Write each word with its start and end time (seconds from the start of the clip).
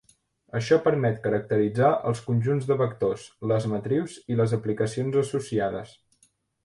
Això 0.59 0.77
permet 0.85 1.19
caracteritzar 1.25 1.91
els 2.11 2.23
conjunts 2.29 2.67
de 2.71 2.77
vectors, 2.81 3.25
les 3.53 3.67
matrius 3.75 4.17
i 4.35 4.39
les 4.41 4.57
aplicacions 4.59 5.19
associades. 5.23 5.95